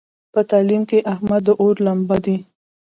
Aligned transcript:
په 0.33 0.39
تعلیم 0.49 0.81
کې 0.89 0.99
احمد 1.13 1.41
د 1.45 1.49
اور 1.61 1.75
لمبه 1.85 2.17
دی. 2.25 2.37